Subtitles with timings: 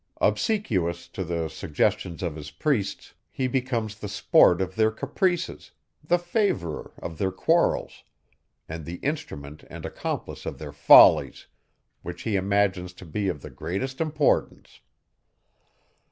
[0.19, 6.17] Obsequious to the suggestions of his priests, he becomes the sport of their caprices, the
[6.17, 8.03] favourer of their quarrels,
[8.67, 11.45] and the instrument and accomplice of their follies,
[12.01, 14.81] which he imagines to be of the greatest importance.